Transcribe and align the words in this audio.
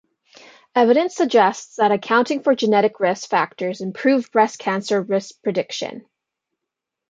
Evidence 0.73 1.15
suggests 1.15 1.75
that 1.75 1.91
accounting 1.91 2.41
for 2.41 2.55
genetic 2.55 2.99
risk 2.99 3.29
factors 3.29 3.81
improve 3.81 4.31
breast 4.31 4.57
cancer 4.57 4.99
risk 4.99 5.39
prediction. 5.43 6.03